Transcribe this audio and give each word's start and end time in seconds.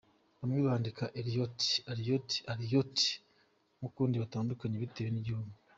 Bamwe 0.39 0.59
bandika 0.67 1.03
Eliot, 1.19 1.59
Eliott, 1.91 2.29
Elliott 2.53 2.97
n’ukundi 3.79 4.15
gutandukanye 4.23 4.75
bitewe 4.83 5.11
n’igihugu. 5.13 5.51